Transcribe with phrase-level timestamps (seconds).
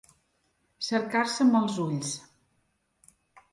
[0.85, 2.17] Cercar-se amb els ulls.